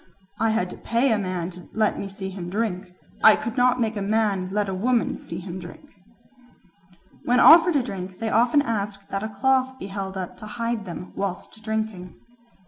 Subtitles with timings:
[0.39, 2.87] "I had to pay a man to let me see him drink;
[3.23, 5.87] I could not make a man let a woman see him drink."
[7.25, 10.47] When offered a drink they often ask that a cloth may be held up to
[10.57, 12.15] hide them whilst drinking.